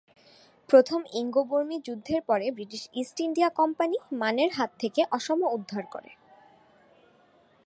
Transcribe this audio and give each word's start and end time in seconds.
প্রথম 0.69 1.01
ইঙ্গ-বর্মী 1.13 1.77
যুদ্ধের 1.85 2.21
পরে 2.21 2.45
ব্রিটিশ 2.51 2.83
ইস্ট 2.93 3.17
ইন্ডিয়া 3.19 3.49
কোম্পানি 3.49 3.97
মানের 4.11 4.51
হাত 4.53 4.71
থেকে 4.79 5.01
অসম 5.11 5.39
উদ্ধার 5.47 5.83
করে। 5.85 6.11